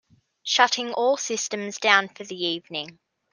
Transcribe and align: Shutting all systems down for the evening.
Shutting 0.41 0.93
all 0.93 1.15
systems 1.15 1.77
down 1.77 2.09
for 2.09 2.23
the 2.23 2.35
evening. 2.43 2.97